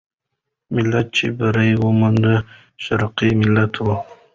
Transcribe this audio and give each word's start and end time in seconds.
ملت 0.73 1.07
چې 1.17 1.25
بری 1.39 1.71
وموند، 1.83 2.25
شرقي 2.83 3.29
ملت 3.41 3.73
وو. 3.83 3.95